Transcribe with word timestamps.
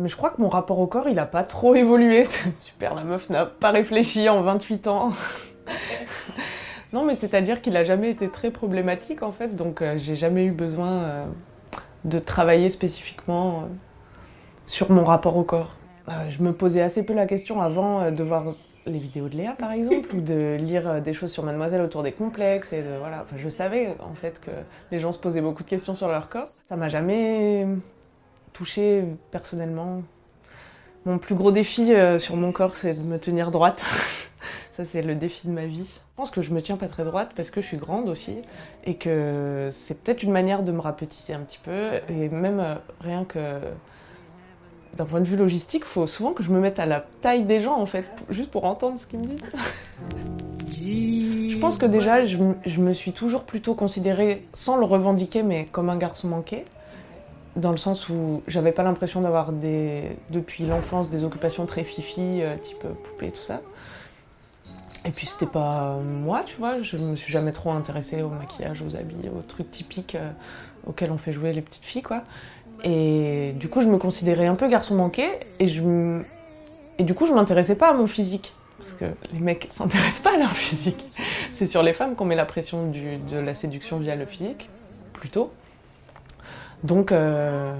Mais 0.00 0.08
je 0.08 0.16
crois 0.16 0.30
que 0.30 0.40
mon 0.40 0.48
rapport 0.48 0.78
au 0.78 0.86
corps, 0.86 1.08
il 1.10 1.18
a 1.18 1.26
pas 1.26 1.44
trop 1.44 1.74
évolué. 1.74 2.24
Super, 2.58 2.94
la 2.94 3.04
meuf 3.04 3.28
n'a 3.28 3.44
pas 3.44 3.70
réfléchi 3.70 4.30
en 4.30 4.40
28 4.40 4.88
ans. 4.88 5.10
non, 6.94 7.04
mais 7.04 7.12
c'est-à-dire 7.12 7.60
qu'il 7.60 7.76
a 7.76 7.84
jamais 7.84 8.10
été 8.10 8.28
très 8.30 8.50
problématique 8.50 9.22
en 9.22 9.30
fait, 9.30 9.54
donc 9.54 9.82
euh, 9.82 9.98
j'ai 9.98 10.16
jamais 10.16 10.46
eu 10.46 10.52
besoin 10.52 10.90
euh, 10.90 11.24
de 12.04 12.18
travailler 12.18 12.70
spécifiquement 12.70 13.60
euh, 13.60 13.66
sur 14.64 14.90
mon 14.90 15.04
rapport 15.04 15.36
au 15.36 15.44
corps. 15.44 15.76
Je 16.28 16.42
me 16.42 16.52
posais 16.52 16.80
assez 16.80 17.04
peu 17.04 17.12
la 17.12 17.26
question 17.26 17.60
avant 17.60 18.10
de 18.10 18.24
voir 18.24 18.54
les 18.84 18.98
vidéos 18.98 19.28
de 19.28 19.36
Léa 19.36 19.52
par 19.52 19.70
exemple, 19.70 20.16
ou 20.16 20.20
de 20.20 20.56
lire 20.58 21.00
des 21.00 21.12
choses 21.12 21.30
sur 21.30 21.44
Mademoiselle 21.44 21.82
autour 21.82 22.02
des 22.02 22.10
complexes, 22.10 22.72
et 22.72 22.82
voilà. 22.98 23.20
Enfin, 23.22 23.36
je 23.36 23.48
savais 23.48 23.94
en 24.00 24.14
fait 24.14 24.40
que 24.40 24.50
les 24.90 24.98
gens 24.98 25.12
se 25.12 25.20
posaient 25.20 25.40
beaucoup 25.40 25.62
de 25.62 25.68
questions 25.68 25.94
sur 25.94 26.08
leur 26.08 26.28
corps. 26.28 26.48
Ça 26.68 26.74
m'a 26.74 26.88
jamais 26.88 27.64
personnellement. 29.30 30.02
Mon 31.06 31.18
plus 31.18 31.34
gros 31.34 31.50
défi 31.50 31.94
euh, 31.94 32.18
sur 32.18 32.36
mon 32.36 32.52
corps, 32.52 32.76
c'est 32.76 32.94
de 32.94 33.00
me 33.00 33.18
tenir 33.18 33.50
droite. 33.50 33.82
Ça, 34.76 34.84
c'est 34.84 35.02
le 35.02 35.14
défi 35.14 35.46
de 35.46 35.52
ma 35.52 35.64
vie. 35.64 36.00
Je 36.00 36.16
pense 36.16 36.30
que 36.30 36.42
je 36.42 36.52
me 36.52 36.60
tiens 36.60 36.76
pas 36.76 36.88
très 36.88 37.04
droite 37.04 37.30
parce 37.34 37.50
que 37.50 37.60
je 37.60 37.66
suis 37.66 37.78
grande 37.78 38.08
aussi 38.08 38.36
et 38.84 38.94
que 38.94 39.70
c'est 39.72 40.02
peut-être 40.02 40.22
une 40.22 40.32
manière 40.32 40.62
de 40.62 40.72
me 40.72 40.80
rapetisser 40.80 41.32
un 41.32 41.40
petit 41.40 41.58
peu. 41.62 41.92
Et 42.08 42.28
même 42.28 42.60
euh, 42.60 42.74
rien 43.00 43.24
que 43.24 43.60
d'un 44.96 45.04
point 45.06 45.20
de 45.20 45.26
vue 45.26 45.36
logistique, 45.36 45.84
faut 45.84 46.06
souvent 46.06 46.32
que 46.32 46.42
je 46.42 46.50
me 46.50 46.60
mette 46.60 46.78
à 46.78 46.86
la 46.86 47.04
taille 47.22 47.44
des 47.44 47.60
gens 47.60 47.78
en 47.78 47.86
fait, 47.86 48.10
juste 48.28 48.50
pour 48.50 48.64
entendre 48.64 48.98
ce 48.98 49.06
qu'ils 49.06 49.20
me 49.20 49.24
disent. 49.24 49.50
je 50.68 51.58
pense 51.58 51.78
que 51.78 51.86
déjà, 51.86 52.24
je 52.24 52.80
me 52.80 52.92
suis 52.92 53.12
toujours 53.12 53.44
plutôt 53.44 53.74
considérée, 53.74 54.46
sans 54.52 54.76
le 54.76 54.84
revendiquer, 54.84 55.42
mais 55.42 55.66
comme 55.66 55.88
un 55.88 55.96
garçon 55.96 56.28
manqué 56.28 56.64
dans 57.56 57.70
le 57.70 57.76
sens 57.76 58.08
où 58.08 58.42
j'avais 58.46 58.72
pas 58.72 58.82
l'impression 58.82 59.20
d'avoir 59.20 59.52
depuis 59.52 60.66
l'enfance 60.66 61.10
des 61.10 61.24
occupations 61.24 61.66
très 61.66 61.84
fifi, 61.84 62.42
euh, 62.42 62.56
type 62.56 62.84
euh, 62.84 62.92
poupée, 62.92 63.30
tout 63.30 63.42
ça. 63.42 63.60
Et 65.04 65.10
puis 65.10 65.26
c'était 65.26 65.46
pas 65.46 65.98
moi, 65.98 66.42
tu 66.44 66.56
vois, 66.56 66.82
je 66.82 66.96
me 66.96 67.16
suis 67.16 67.32
jamais 67.32 67.52
trop 67.52 67.70
intéressée 67.70 68.22
au 68.22 68.28
maquillage, 68.28 68.82
aux 68.82 68.96
habits, 68.96 69.28
aux 69.34 69.42
trucs 69.42 69.70
typiques 69.70 70.14
euh, 70.14 70.30
auxquels 70.86 71.10
on 71.10 71.18
fait 71.18 71.32
jouer 71.32 71.52
les 71.52 71.62
petites 71.62 71.84
filles, 71.84 72.02
quoi. 72.02 72.22
Et 72.84 73.52
du 73.56 73.68
coup, 73.68 73.80
je 73.82 73.88
me 73.88 73.98
considérais 73.98 74.46
un 74.46 74.54
peu 74.54 74.68
garçon 74.68 74.94
manqué, 74.94 75.26
et, 75.58 75.68
je, 75.68 76.22
et 76.98 77.04
du 77.04 77.14
coup, 77.14 77.26
je 77.26 77.32
m'intéressais 77.32 77.76
pas 77.76 77.90
à 77.90 77.92
mon 77.94 78.06
physique. 78.06 78.54
Parce 78.78 78.92
que 78.92 79.04
les 79.32 79.40
mecs 79.40 79.68
s'intéressent 79.70 80.20
pas 80.20 80.34
à 80.34 80.38
leur 80.38 80.52
physique. 80.52 81.06
C'est 81.50 81.66
sur 81.66 81.82
les 81.82 81.92
femmes 81.92 82.14
qu'on 82.14 82.24
met 82.24 82.36
la 82.36 82.46
pression 82.46 82.90
de 82.90 83.36
la 83.36 83.54
séduction 83.54 83.98
via 83.98 84.16
le 84.16 84.26
physique, 84.26 84.70
plutôt. 85.12 85.50
Donc, 86.84 87.12
euh, 87.12 87.72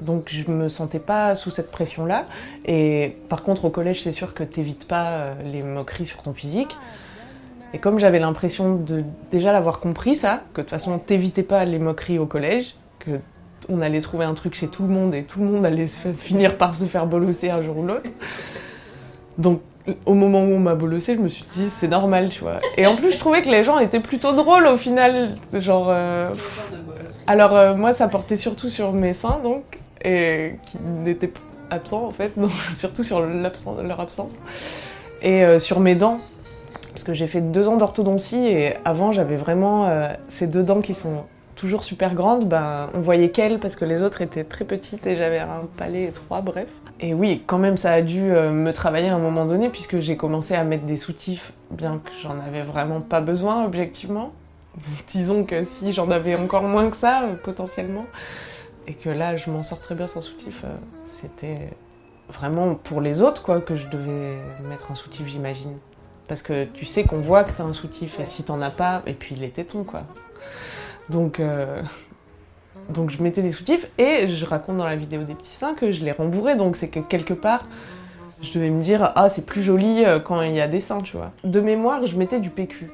donc 0.00 0.28
je 0.28 0.50
me 0.50 0.68
sentais 0.68 0.98
pas 0.98 1.34
sous 1.34 1.50
cette 1.50 1.70
pression-là. 1.70 2.26
Et 2.64 3.16
par 3.28 3.42
contre, 3.42 3.64
au 3.64 3.70
collège, 3.70 4.02
c'est 4.02 4.12
sûr 4.12 4.34
que 4.34 4.42
t'évites 4.44 4.86
pas 4.86 5.06
euh, 5.08 5.34
les 5.44 5.62
moqueries 5.62 6.06
sur 6.06 6.22
ton 6.22 6.32
physique. 6.32 6.76
Et 7.74 7.78
comme 7.78 7.98
j'avais 7.98 8.18
l'impression 8.18 8.76
de 8.76 9.04
déjà 9.30 9.52
l'avoir 9.52 9.80
compris, 9.80 10.14
ça, 10.14 10.42
que 10.54 10.60
de 10.60 10.64
toute 10.66 10.70
façon, 10.70 10.98
t'évitais 10.98 11.42
pas 11.42 11.64
les 11.64 11.78
moqueries 11.78 12.18
au 12.18 12.26
collège, 12.26 12.74
que 12.98 13.20
on 13.68 13.82
allait 13.82 14.00
trouver 14.00 14.24
un 14.24 14.32
truc 14.34 14.54
chez 14.54 14.68
tout 14.68 14.84
le 14.84 14.88
monde 14.88 15.14
et 15.14 15.24
tout 15.24 15.40
le 15.40 15.44
monde 15.44 15.66
allait 15.66 15.86
se 15.88 16.12
finir 16.14 16.56
par 16.56 16.74
se 16.74 16.86
faire 16.86 17.04
bolosser 17.06 17.50
un 17.50 17.60
jour 17.60 17.76
ou 17.76 17.86
l'autre. 17.86 18.08
Donc, 19.36 19.60
au 20.06 20.14
moment 20.14 20.42
où 20.42 20.52
on 20.52 20.58
m'a 20.58 20.74
bolossé, 20.74 21.14
je 21.16 21.20
me 21.20 21.28
suis 21.28 21.44
dit, 21.52 21.68
c'est 21.68 21.88
normal, 21.88 22.30
tu 22.30 22.40
vois. 22.40 22.60
Et 22.78 22.86
en 22.86 22.96
plus, 22.96 23.12
je 23.12 23.18
trouvais 23.18 23.42
que 23.42 23.50
les 23.50 23.62
gens 23.62 23.78
étaient 23.78 24.00
plutôt 24.00 24.32
drôles 24.32 24.66
au 24.66 24.76
final. 24.76 25.36
Genre. 25.52 25.88
euh, 25.90 26.28
alors 27.26 27.54
euh, 27.54 27.74
moi 27.74 27.92
ça 27.92 28.08
portait 28.08 28.36
surtout 28.36 28.68
sur 28.68 28.92
mes 28.92 29.12
seins 29.12 29.40
donc 29.42 29.78
et 30.04 30.54
qui 30.64 30.78
n'étaient 30.78 31.28
pas 31.28 31.40
absents 31.70 32.06
en 32.06 32.10
fait, 32.10 32.32
surtout 32.74 33.02
sur 33.02 33.20
leur 33.20 34.00
absence 34.00 34.34
et 35.22 35.44
euh, 35.44 35.58
sur 35.58 35.80
mes 35.80 35.94
dents 35.94 36.18
parce 36.90 37.04
que 37.04 37.14
j'ai 37.14 37.26
fait 37.26 37.40
deux 37.40 37.68
ans 37.68 37.76
d'orthodontie 37.76 38.46
et 38.46 38.74
avant 38.84 39.12
j'avais 39.12 39.36
vraiment 39.36 39.86
euh, 39.86 40.08
ces 40.28 40.46
deux 40.46 40.62
dents 40.62 40.80
qui 40.80 40.94
sont 40.94 41.24
toujours 41.56 41.82
super 41.82 42.14
grandes, 42.14 42.48
ben 42.48 42.88
on 42.94 43.00
voyait 43.00 43.30
qu'elles 43.30 43.58
parce 43.58 43.76
que 43.76 43.84
les 43.84 44.02
autres 44.02 44.22
étaient 44.22 44.44
très 44.44 44.64
petites 44.64 45.06
et 45.06 45.16
j'avais 45.16 45.40
un 45.40 45.66
palais 45.76 46.04
étroit, 46.04 46.40
bref. 46.40 46.68
Et 47.00 47.14
oui, 47.14 47.42
quand 47.46 47.58
même 47.58 47.76
ça 47.76 47.92
a 47.92 48.00
dû 48.00 48.22
me 48.22 48.70
travailler 48.70 49.08
à 49.08 49.16
un 49.16 49.18
moment 49.18 49.44
donné 49.44 49.68
puisque 49.68 49.98
j'ai 49.98 50.16
commencé 50.16 50.54
à 50.54 50.62
mettre 50.62 50.84
des 50.84 50.96
soutifs 50.96 51.52
bien 51.70 52.00
que 52.02 52.10
j'en 52.22 52.38
avais 52.38 52.62
vraiment 52.62 53.00
pas 53.00 53.20
besoin 53.20 53.64
objectivement. 53.64 54.32
Disons 55.08 55.44
que 55.44 55.64
si 55.64 55.92
j'en 55.92 56.10
avais 56.10 56.36
encore 56.36 56.62
moins 56.62 56.90
que 56.90 56.96
ça, 56.96 57.24
euh, 57.24 57.34
potentiellement, 57.34 58.06
et 58.86 58.94
que 58.94 59.08
là 59.08 59.36
je 59.36 59.50
m'en 59.50 59.62
sors 59.62 59.80
très 59.80 59.94
bien 59.94 60.06
sans 60.06 60.20
soutif, 60.20 60.62
euh, 60.64 60.68
c'était 61.02 61.70
vraiment 62.28 62.74
pour 62.74 63.00
les 63.00 63.22
autres 63.22 63.42
quoi 63.42 63.60
que 63.60 63.76
je 63.76 63.88
devais 63.88 64.36
mettre 64.68 64.92
un 64.92 64.94
soutif, 64.94 65.26
j'imagine. 65.26 65.76
Parce 66.28 66.42
que 66.42 66.64
tu 66.64 66.84
sais 66.84 67.04
qu'on 67.04 67.16
voit 67.16 67.42
que 67.44 67.52
t'as 67.52 67.64
un 67.64 67.72
soutif, 67.72 68.20
et 68.20 68.24
si 68.24 68.44
t'en 68.44 68.60
as 68.60 68.70
pas, 68.70 69.02
et 69.06 69.14
puis 69.14 69.34
les 69.34 69.50
tétons 69.50 69.82
quoi. 69.82 70.02
Donc, 71.08 71.40
euh, 71.40 71.82
donc 72.90 73.10
je 73.10 73.22
mettais 73.22 73.42
des 73.42 73.52
soutifs, 73.52 73.90
et 73.96 74.28
je 74.28 74.44
raconte 74.44 74.76
dans 74.76 74.86
la 74.86 74.96
vidéo 74.96 75.24
des 75.24 75.34
petits 75.34 75.54
seins 75.54 75.74
que 75.74 75.90
je 75.90 76.04
les 76.04 76.12
rembourrais, 76.12 76.54
donc 76.54 76.76
c'est 76.76 76.88
que 76.88 77.00
quelque 77.00 77.34
part, 77.34 77.64
je 78.42 78.52
devais 78.52 78.70
me 78.70 78.82
dire, 78.82 79.10
ah 79.16 79.28
c'est 79.28 79.46
plus 79.46 79.62
joli 79.62 80.04
quand 80.24 80.42
il 80.42 80.54
y 80.54 80.60
a 80.60 80.68
des 80.68 80.80
seins, 80.80 81.00
tu 81.00 81.16
vois. 81.16 81.32
De 81.42 81.60
mémoire, 81.60 82.06
je 82.06 82.16
mettais 82.16 82.38
du 82.38 82.50
PQ 82.50 82.88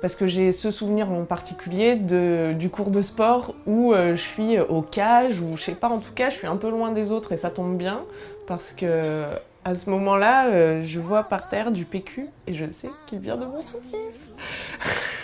parce 0.00 0.14
que 0.14 0.26
j'ai 0.26 0.52
ce 0.52 0.70
souvenir 0.70 1.10
en 1.10 1.24
particulier 1.24 1.96
du 1.96 2.68
cours 2.70 2.90
de 2.90 3.00
sport 3.00 3.54
où 3.66 3.92
euh, 3.92 4.14
je 4.14 4.20
suis 4.20 4.58
au 4.60 4.82
cage 4.82 5.40
ou 5.40 5.56
je 5.56 5.62
sais 5.62 5.74
pas 5.74 5.88
en 5.88 5.98
tout 5.98 6.12
cas 6.14 6.30
je 6.30 6.36
suis 6.36 6.46
un 6.46 6.56
peu 6.56 6.70
loin 6.70 6.92
des 6.92 7.12
autres 7.12 7.32
et 7.32 7.36
ça 7.36 7.50
tombe 7.50 7.76
bien 7.76 8.02
parce 8.46 8.72
que 8.72 9.24
à 9.64 9.74
ce 9.74 9.90
moment-là 9.90 10.48
euh, 10.48 10.82
je 10.84 11.00
vois 11.00 11.24
par 11.24 11.48
terre 11.48 11.70
du 11.70 11.84
PQ 11.84 12.28
et 12.46 12.54
je 12.54 12.68
sais 12.68 12.90
qu'il 13.06 13.18
vient 13.18 13.36
de 13.36 13.46
mon 13.46 13.60
soutif 13.60 13.98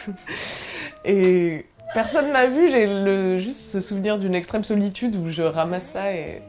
et 1.04 1.66
personne 1.94 2.32
m'a 2.32 2.46
vu 2.46 2.68
j'ai 2.68 3.36
juste 3.40 3.68
ce 3.68 3.80
souvenir 3.80 4.18
d'une 4.18 4.34
extrême 4.34 4.64
solitude 4.64 5.16
où 5.16 5.28
je 5.28 5.42
ramasse 5.42 5.90
ça 5.92 6.12
et 6.12 6.42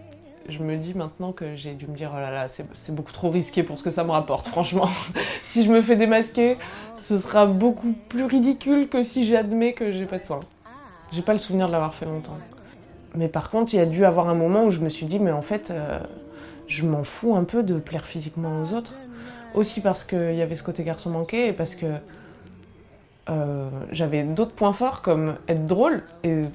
je 0.49 0.59
me 0.59 0.75
dis 0.77 0.93
maintenant 0.93 1.31
que 1.31 1.55
j'ai 1.55 1.73
dû 1.73 1.87
me 1.87 1.95
dire 1.95 2.11
oh 2.13 2.19
là 2.19 2.31
là 2.31 2.47
c'est 2.47 2.93
beaucoup 2.95 3.11
trop 3.11 3.29
risqué 3.29 3.63
pour 3.63 3.79
ce 3.79 3.83
que 3.83 3.89
ça 3.89 4.03
me 4.03 4.11
rapporte 4.11 4.47
franchement 4.47 4.87
si 5.43 5.63
je 5.63 5.71
me 5.71 5.81
fais 5.81 5.95
démasquer 5.95 6.57
ce 6.95 7.17
sera 7.17 7.45
beaucoup 7.45 7.93
plus 8.09 8.25
ridicule 8.25 8.89
que 8.89 9.03
si 9.03 9.25
j'admets 9.25 9.73
que 9.73 9.91
j'ai 9.91 10.05
pas 10.05 10.19
de 10.19 10.25
sein. 10.25 10.39
J'ai 11.13 11.21
pas 11.21 11.33
le 11.33 11.37
souvenir 11.37 11.67
de 11.67 11.71
l'avoir 11.71 11.93
fait 11.93 12.05
longtemps. 12.05 12.37
Mais 13.13 13.27
par 13.27 13.51
contre, 13.51 13.73
il 13.75 13.77
y 13.77 13.79
a 13.79 13.85
dû 13.85 14.03
avoir 14.03 14.29
un 14.29 14.33
moment 14.33 14.63
où 14.63 14.71
je 14.71 14.79
me 14.79 14.89
suis 14.89 15.05
dit, 15.05 15.19
mais 15.19 15.31
en 15.31 15.43
fait, 15.43 15.69
euh, 15.69 15.99
je 16.65 16.87
m'en 16.87 17.03
fous 17.03 17.35
un 17.35 17.43
peu 17.43 17.61
de 17.61 17.77
plaire 17.77 18.05
physiquement 18.05 18.63
aux 18.63 18.73
autres. 18.73 18.95
Aussi 19.53 19.81
parce 19.81 20.03
qu'il 20.03 20.33
y 20.33 20.41
avait 20.41 20.55
ce 20.55 20.63
côté 20.63 20.83
garçon 20.83 21.11
manqué 21.11 21.49
et 21.49 21.53
parce 21.53 21.75
que 21.75 21.85
euh, 23.29 23.69
j'avais 23.91 24.23
d'autres 24.23 24.53
points 24.53 24.73
forts 24.73 25.03
comme 25.03 25.35
être 25.47 25.67
drôle. 25.67 26.01
Et 26.23 26.45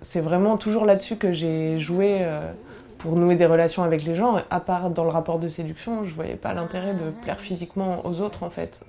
c'est 0.00 0.20
vraiment 0.20 0.56
toujours 0.56 0.84
là-dessus 0.84 1.14
que 1.14 1.30
j'ai 1.30 1.78
joué 1.78 2.18
euh, 2.20 2.52
pour 2.98 3.16
nouer 3.16 3.36
des 3.36 3.46
relations 3.46 3.82
avec 3.82 4.04
les 4.04 4.14
gens. 4.14 4.36
À 4.50 4.60
part 4.60 4.90
dans 4.90 5.04
le 5.04 5.10
rapport 5.10 5.38
de 5.38 5.48
séduction, 5.48 6.04
je 6.04 6.12
voyais 6.12 6.36
pas 6.36 6.52
l'intérêt 6.52 6.94
de 6.94 7.10
plaire 7.22 7.40
physiquement 7.40 8.04
aux 8.04 8.20
autres 8.20 8.42
en 8.42 8.50
fait, 8.50 8.80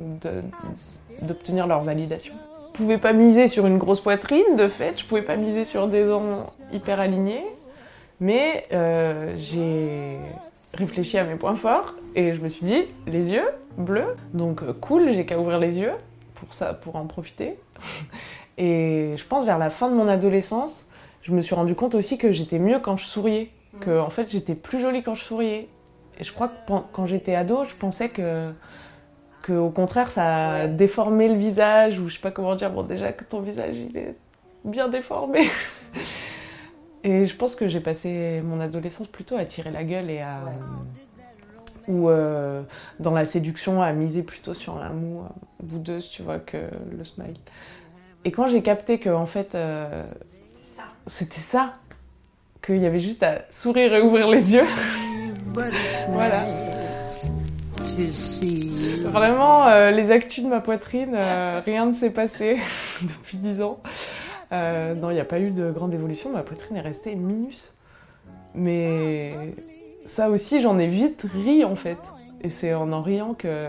d'obtenir 1.22 1.68
leur 1.68 1.84
validation. 1.84 2.34
Je 2.74 2.78
pouvais 2.84 2.98
pas 2.98 3.14
miser 3.14 3.48
sur 3.48 3.66
une 3.68 3.78
grosse 3.78 4.00
poitrine, 4.00 4.56
de 4.58 4.68
fait, 4.68 5.00
je 5.00 5.06
pouvais 5.06 5.22
pas 5.22 5.36
miser 5.36 5.66
sur 5.66 5.88
des 5.88 6.06
dents 6.06 6.46
hyper 6.72 7.00
alignées, 7.00 7.44
mais 8.20 8.66
euh, 8.72 9.36
j'ai 9.38 10.18
réfléchi 10.74 11.18
à 11.18 11.24
mes 11.24 11.36
points 11.36 11.56
forts 11.56 11.96
et 12.16 12.34
je 12.34 12.42
me 12.42 12.48
suis 12.48 12.66
dit, 12.66 12.84
les 13.06 13.34
yeux 13.34 13.48
bleus, 13.78 14.16
donc 14.34 14.64
euh, 14.64 14.74
cool, 14.74 15.10
j'ai 15.10 15.26
qu'à 15.26 15.40
ouvrir 15.40 15.60
les 15.60 15.80
yeux 15.80 15.92
pour 16.36 16.54
ça, 16.54 16.74
pour 16.74 16.96
en 16.96 17.06
profiter. 17.06 17.60
Et 18.58 19.14
je 19.16 19.26
pense 19.26 19.46
vers 19.46 19.58
la 19.58 19.70
fin 19.70 19.90
de 19.90 19.96
mon 19.96 20.10
adolescence, 20.10 20.86
je 21.22 21.32
me 21.32 21.40
suis 21.42 21.56
rendu 21.56 21.76
compte 21.76 21.96
aussi 21.96 22.18
que 22.18 22.34
j'étais 22.34 22.60
mieux 22.60 22.80
quand 22.80 22.98
je 22.98 23.06
souriais, 23.06 23.52
que 23.80 24.00
en 24.00 24.10
fait 24.10 24.30
j'étais 24.30 24.56
plus 24.56 24.80
jolie 24.80 25.04
quand 25.04 25.16
je 25.16 25.24
souriais. 25.24 25.70
Et 26.20 26.24
je 26.24 26.34
crois 26.34 26.50
que 26.50 26.54
quand 26.92 27.06
j'étais 27.06 27.36
ado, 27.36 27.64
je 27.64 27.76
pensais 27.76 28.10
que 28.10 28.52
que 29.42 29.54
au 29.54 29.70
contraire 29.70 30.12
ça 30.12 30.50
a 30.50 30.68
déformé 30.68 31.30
le 31.30 31.36
visage 31.36 32.00
ou 32.00 32.10
je 32.10 32.16
sais 32.16 32.22
pas 32.22 32.31
comment 32.31 32.56
dire. 32.56 32.72
Bon 32.72 32.84
déjà 32.84 33.14
que 33.14 33.24
ton 33.24 33.42
visage 33.42 33.78
il 33.78 33.98
est 33.98 34.16
bien 34.66 34.90
déformé. 34.90 35.48
Et 37.04 37.26
je 37.26 37.36
pense 37.36 37.56
que 37.56 37.70
j'ai 37.70 37.80
passé 37.80 38.42
mon 38.44 38.60
adolescence 38.60 39.08
plutôt 39.08 39.38
à 39.38 39.46
tirer 39.46 39.72
la 39.72 39.86
gueule 39.86 40.10
et 40.10 40.20
à 40.20 40.42
ou 41.88 42.10
euh, 42.10 42.62
dans 43.00 43.12
la 43.12 43.25
séduction 43.25 43.82
à 43.82 43.92
miser 43.94 44.22
plutôt 44.22 44.54
sur 44.54 44.78
l'amour 44.78 45.24
euh, 45.24 45.64
boudeuse 45.64 46.08
tu 46.10 46.22
vois 46.22 46.40
que 46.40 46.58
le 46.96 47.04
smile. 47.04 47.36
Et 48.25 48.32
quand 48.32 48.48
j'ai 48.48 48.62
capté 48.62 49.00
que 49.00 49.10
en 49.10 49.25
fait 49.25 49.56
euh, 49.56 50.04
c'était 51.08 51.40
ça 51.40 51.74
qu'il 52.62 52.78
y 52.78 52.86
avait 52.86 53.00
juste 53.00 53.24
à 53.24 53.42
sourire 53.50 53.94
et 53.94 54.02
ouvrir 54.02 54.28
les 54.28 54.54
yeux 54.54 54.66
voilà 56.10 56.46
Vraiment, 59.06 59.68
euh, 59.68 59.92
les 59.92 60.12
actus 60.12 60.44
de 60.44 60.50
ma 60.50 60.60
poitrine, 60.60 61.14
euh, 61.16 61.62
rien 61.64 61.86
ne 61.86 61.92
s'est 61.92 62.12
passé 62.12 62.58
depuis 63.02 63.38
10 63.38 63.62
ans. 63.62 63.80
Euh, 64.52 64.94
non, 64.94 65.12
il 65.12 65.16
n'y 65.16 65.20
a 65.20 65.26
pas 65.26 65.40
eu 65.40 65.52
de 65.52 65.72
grande 65.72 65.94
évolution, 65.94 66.32
ma 66.32 66.44
poitrine 66.44 66.78
est 66.78 66.82
restée 66.82 67.16
minus. 67.16 67.74
Mais 68.54 69.34
ça 70.06 70.30
aussi, 70.30 70.62
j'en 70.62 70.78
ai 70.80 70.88
vite 70.88 71.26
ri 71.34 71.64
en 71.64 71.76
fait. 71.76 71.98
Et 72.42 72.50
c'est 72.50 72.74
en 72.74 72.92
en 72.92 73.02
riant 73.02 73.34
que, 73.34 73.68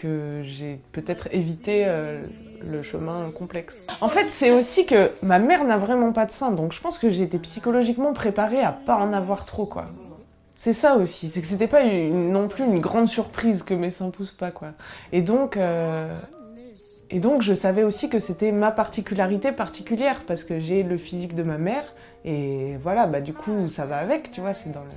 que 0.00 0.42
j'ai 0.44 0.80
peut-être 0.92 1.28
évité 1.32 1.86
le 2.62 2.82
chemin 2.82 3.30
complexe. 3.30 3.80
En 4.00 4.08
fait, 4.08 4.26
c'est 4.30 4.50
aussi 4.50 4.86
que 4.86 5.10
ma 5.22 5.38
mère 5.38 5.64
n'a 5.64 5.76
vraiment 5.76 6.12
pas 6.12 6.26
de 6.26 6.30
sein, 6.30 6.50
donc 6.52 6.72
je 6.72 6.80
pense 6.80 6.98
que 6.98 7.10
j'ai 7.10 7.22
été 7.24 7.38
psychologiquement 7.38 8.12
préparée 8.12 8.60
à 8.62 8.72
pas 8.72 8.96
en 8.96 9.12
avoir 9.12 9.44
trop, 9.44 9.66
quoi. 9.66 9.86
C'est 10.54 10.74
ça 10.74 10.96
aussi, 10.96 11.30
c'est 11.30 11.40
que 11.40 11.46
c'était 11.46 11.68
pas 11.68 11.84
non 11.84 12.48
plus 12.48 12.64
une 12.64 12.80
grande 12.80 13.08
surprise 13.08 13.62
que 13.62 13.72
mes 13.72 13.90
seins 13.90 14.10
poussent 14.10 14.32
pas, 14.32 14.50
quoi. 14.50 14.72
Et 15.10 15.22
donc, 15.22 15.56
euh, 15.56 16.18
et 17.08 17.18
donc 17.18 17.40
je 17.40 17.54
savais 17.54 17.82
aussi 17.82 18.10
que 18.10 18.18
c'était 18.18 18.52
ma 18.52 18.70
particularité 18.70 19.52
particulière, 19.52 20.20
parce 20.26 20.44
que 20.44 20.58
j'ai 20.58 20.82
le 20.82 20.98
physique 20.98 21.34
de 21.34 21.42
ma 21.42 21.56
mère, 21.56 21.84
et 22.26 22.76
voilà, 22.82 23.06
bah 23.06 23.20
du 23.22 23.32
coup, 23.32 23.68
ça 23.68 23.86
va 23.86 23.96
avec, 23.96 24.32
tu 24.32 24.42
vois, 24.42 24.52
c'est 24.52 24.70
dans 24.70 24.84
le 24.84 24.90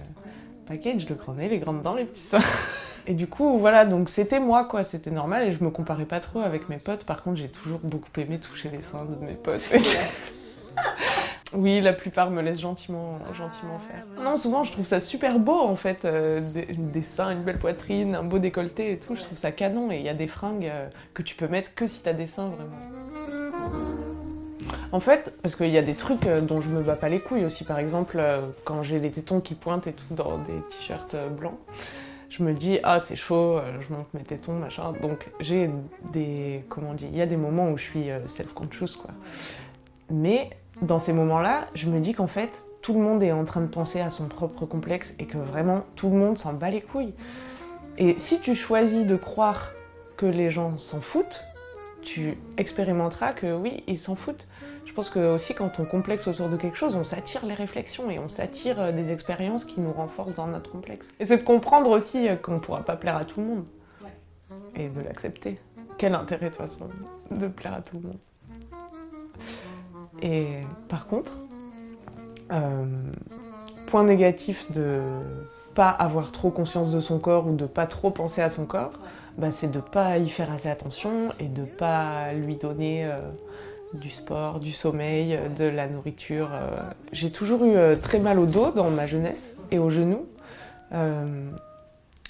package, 0.63 1.07
le 1.09 1.15
grand 1.15 1.33
nez, 1.33 1.49
les 1.49 1.59
grandes 1.59 1.81
dents, 1.81 1.95
les 1.95 2.05
petits 2.05 2.21
seins. 2.21 2.39
Et 3.05 3.15
du 3.15 3.27
coup, 3.27 3.57
voilà, 3.57 3.85
donc 3.85 4.09
c'était 4.09 4.39
moi, 4.39 4.63
quoi, 4.63 4.85
c'était 4.85 5.11
normal, 5.11 5.45
et 5.45 5.51
je 5.51 5.61
me 5.61 5.69
comparais 5.69 6.05
pas 6.05 6.21
trop 6.21 6.39
avec 6.39 6.69
mes 6.69 6.77
potes. 6.77 7.03
Par 7.03 7.21
contre, 7.21 7.35
j'ai 7.35 7.49
toujours 7.49 7.81
beaucoup 7.83 8.07
aimé 8.17 8.39
toucher 8.39 8.69
les 8.69 8.81
seins 8.81 9.03
de 9.03 9.15
mes 9.15 9.33
potes. 9.33 9.73
Oui, 11.55 11.81
la 11.81 11.93
plupart 11.93 12.31
me 12.31 12.41
laissent 12.41 12.61
gentiment, 12.61 13.19
gentiment 13.33 13.79
faire. 13.87 14.05
Non, 14.23 14.37
souvent 14.37 14.63
je 14.63 14.71
trouve 14.71 14.85
ça 14.85 14.99
super 14.99 15.37
beau 15.39 15.59
en 15.59 15.75
fait, 15.75 16.05
euh, 16.05 16.39
des, 16.77 17.01
seins, 17.03 17.29
une 17.29 17.43
belle 17.43 17.59
poitrine, 17.59 18.15
un 18.15 18.23
beau 18.23 18.39
décolleté 18.39 18.91
et 18.91 18.99
tout. 18.99 19.15
Je 19.15 19.21
trouve 19.21 19.37
ça 19.37 19.51
canon 19.51 19.91
et 19.91 19.97
il 19.97 20.03
y 20.03 20.09
a 20.09 20.15
des 20.15 20.27
fringues 20.27 20.65
euh, 20.65 20.87
que 21.13 21.21
tu 21.21 21.35
peux 21.35 21.47
mettre 21.47 21.75
que 21.75 21.85
si 21.85 22.01
t'as 22.01 22.13
des 22.13 22.27
seins 22.27 22.49
vraiment. 22.49 24.02
En 24.91 24.99
fait, 24.99 25.33
parce 25.41 25.55
qu'il 25.55 25.69
y 25.69 25.77
a 25.77 25.81
des 25.81 25.95
trucs 25.95 26.27
euh, 26.27 26.41
dont 26.41 26.61
je 26.61 26.69
me 26.69 26.81
bats 26.81 26.95
pas 26.95 27.09
les 27.09 27.19
couilles 27.19 27.45
aussi. 27.45 27.63
Par 27.63 27.79
exemple, 27.79 28.23
quand 28.63 28.83
j'ai 28.83 28.99
les 28.99 29.11
tétons 29.11 29.41
qui 29.41 29.55
pointent 29.55 29.87
et 29.87 29.93
tout 29.93 30.13
dans 30.13 30.37
des 30.37 30.59
t-shirts 30.69 31.15
blancs, 31.37 31.57
je 32.29 32.43
me 32.43 32.53
dis 32.53 32.79
ah 32.83 32.99
c'est 32.99 33.15
chaud, 33.15 33.59
je 33.79 33.93
monte 33.93 34.11
mes 34.13 34.23
tétons 34.23 34.53
machin. 34.53 34.93
Donc 35.01 35.29
j'ai 35.39 35.69
des 36.11 36.63
comment 36.69 36.91
on 36.91 36.93
dit, 36.93 37.07
il 37.11 37.17
y 37.17 37.21
a 37.21 37.27
des 37.27 37.37
moments 37.37 37.69
où 37.69 37.77
je 37.77 37.83
suis 37.83 38.07
self-conscious 38.25 38.97
quoi. 38.97 39.11
Mais 40.09 40.49
dans 40.81 40.99
ces 40.99 41.13
moments-là, 41.13 41.67
je 41.75 41.87
me 41.87 41.99
dis 41.99 42.13
qu'en 42.13 42.27
fait, 42.27 42.49
tout 42.81 42.93
le 42.93 42.99
monde 42.99 43.23
est 43.23 43.31
en 43.31 43.45
train 43.45 43.61
de 43.61 43.67
penser 43.67 44.01
à 44.01 44.09
son 44.09 44.27
propre 44.27 44.65
complexe 44.65 45.13
et 45.19 45.25
que 45.25 45.37
vraiment 45.37 45.83
tout 45.95 46.09
le 46.09 46.17
monde 46.17 46.37
s'en 46.37 46.53
bat 46.53 46.69
les 46.69 46.81
couilles. 46.81 47.13
Et 47.97 48.15
si 48.17 48.39
tu 48.39 48.55
choisis 48.55 49.05
de 49.05 49.15
croire 49.15 49.71
que 50.17 50.25
les 50.25 50.49
gens 50.49 50.77
s'en 50.79 50.99
foutent, 50.99 51.43
tu 52.03 52.37
expérimenteras 52.57 53.33
que 53.33 53.53
oui, 53.53 53.83
ils 53.87 53.97
s'en 53.97 54.15
foutent. 54.15 54.47
Je 54.85 54.93
pense 54.93 55.09
que 55.09 55.33
aussi 55.33 55.55
quand 55.55 55.79
on 55.79 55.85
complexe 55.85 56.27
autour 56.27 56.49
de 56.49 56.57
quelque 56.57 56.77
chose, 56.77 56.95
on 56.95 57.03
s'attire 57.03 57.45
les 57.45 57.53
réflexions 57.53 58.09
et 58.09 58.19
on 58.19 58.29
s'attire 58.29 58.79
euh, 58.79 58.91
des 58.91 59.11
expériences 59.11 59.65
qui 59.65 59.81
nous 59.81 59.91
renforcent 59.91 60.35
dans 60.35 60.47
notre 60.47 60.69
complexe. 60.69 61.09
Et 61.19 61.25
c'est 61.25 61.37
de 61.37 61.43
comprendre 61.43 61.89
aussi 61.89 62.29
euh, 62.29 62.35
qu'on 62.35 62.55
ne 62.55 62.59
pourra 62.59 62.83
pas 62.83 62.95
plaire 62.95 63.17
à 63.17 63.23
tout 63.23 63.41
le 63.41 63.47
monde. 63.47 63.65
Et 64.75 64.87
de 64.87 65.01
l'accepter. 65.01 65.59
Quel 65.97 66.13
intérêt 66.13 66.45
de 66.45 66.49
toute 66.49 66.57
façon 66.57 66.89
de 67.31 67.47
plaire 67.47 67.73
à 67.73 67.81
tout 67.81 67.97
le 67.97 68.07
monde? 68.07 68.17
Et 70.21 70.47
par 70.89 71.07
contre, 71.07 71.33
euh, 72.51 72.85
point 73.87 74.03
négatif 74.03 74.71
de 74.71 75.01
pas 75.73 75.89
avoir 75.89 76.31
trop 76.31 76.51
conscience 76.51 76.91
de 76.91 76.99
son 76.99 77.19
corps 77.19 77.47
ou 77.47 77.55
de 77.55 77.65
pas 77.65 77.87
trop 77.87 78.11
penser 78.11 78.41
à 78.41 78.49
son 78.49 78.65
corps, 78.65 78.93
bah, 79.37 79.51
c'est 79.51 79.71
de 79.71 79.79
pas 79.79 80.17
y 80.17 80.29
faire 80.29 80.51
assez 80.51 80.69
attention 80.69 81.29
et 81.39 81.47
de 81.47 81.63
pas 81.63 82.33
lui 82.33 82.55
donner 82.55 83.05
euh, 83.05 83.19
du 83.93 84.09
sport, 84.09 84.59
du 84.59 84.71
sommeil, 84.71 85.39
de 85.57 85.65
la 85.65 85.87
nourriture. 85.87 86.49
Euh. 86.53 86.77
J'ai 87.11 87.31
toujours 87.31 87.63
eu 87.65 87.75
très 88.01 88.19
mal 88.19 88.39
au 88.39 88.45
dos 88.45 88.71
dans 88.71 88.89
ma 88.89 89.07
jeunesse 89.07 89.53
et 89.71 89.79
aux 89.79 89.89
genoux. 89.89 90.27